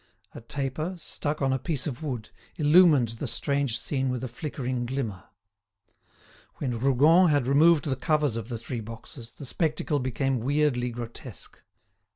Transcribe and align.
A 0.33 0.41
taper, 0.41 0.95
stuck 0.97 1.43
on 1.43 1.53
a 1.53 1.59
piece 1.59 1.85
of 1.85 2.01
wood, 2.01 2.31
illumined 2.55 3.09
the 3.09 3.27
strange 3.27 3.77
scene 3.77 4.09
with 4.09 4.23
a 4.23 4.27
flickering 4.27 4.83
glimmer. 4.83 5.25
When 6.55 6.79
Rougon 6.79 7.29
had 7.29 7.45
removed 7.45 7.85
the 7.85 7.95
covers 7.95 8.35
of 8.35 8.49
the 8.49 8.57
three 8.57 8.79
boxes, 8.79 9.29
the 9.33 9.45
spectacle 9.45 9.99
became 9.99 10.39
weirdly 10.39 10.89
grotesque. 10.89 11.61